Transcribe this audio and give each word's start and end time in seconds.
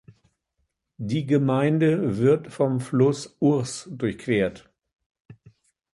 Die 0.97 1.27
Gemeinde 1.27 2.17
wird 2.17 2.47
vom 2.51 2.79
Fluss 2.79 3.37
Ource 3.39 3.87
durchquert. 3.91 4.67